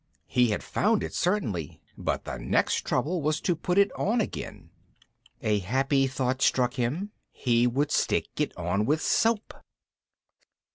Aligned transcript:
He 0.25 0.47
had 0.49 0.63
found 0.63 1.03
it 1.03 1.13
certainly, 1.13 1.79
but 1.95 2.25
the 2.25 2.39
next 2.39 2.81
trouble 2.85 3.21
was 3.21 3.39
to 3.41 3.55
put 3.55 3.77
it 3.77 3.91
on 3.95 4.19
again. 4.19 4.71
A 5.43 5.59
happy 5.59 6.07
thought 6.07 6.41
struck 6.41 6.73
him; 6.73 7.11
he 7.29 7.67
would 7.67 7.91
stick 7.91 8.25
it 8.37 8.51
on 8.57 8.87
with 8.87 8.99
soap! 9.03 9.53